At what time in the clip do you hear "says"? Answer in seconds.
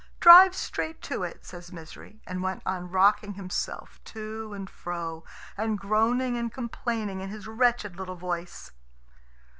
1.45-1.71